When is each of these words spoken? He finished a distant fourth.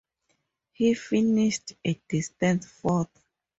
He 0.71 0.95
finished 0.95 1.73
a 1.85 1.93
distant 2.09 2.65
fourth. 2.65 3.19